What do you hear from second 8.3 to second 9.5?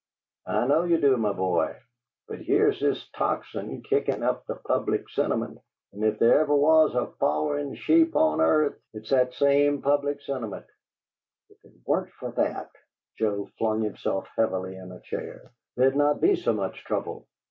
earth, it's that